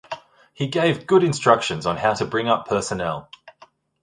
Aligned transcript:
He 0.55 0.65
gave 0.65 1.05
good 1.05 1.23
instructions 1.23 1.85
on 1.85 1.95
how 1.95 2.15
to 2.15 2.25
bring 2.25 2.47
up 2.47 2.65
personnel. 2.67 3.29